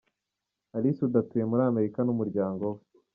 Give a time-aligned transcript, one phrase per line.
[0.75, 2.81] Ally Soudy atuye muri Amerika n'umuryango we.